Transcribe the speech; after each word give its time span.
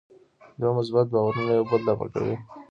دوه 0.59 0.71
مثبت 0.77 1.05
بارونه 1.13 1.51
یو 1.57 1.65
بل 1.71 1.81
دفع 1.89 2.07
کوي. 2.13 2.35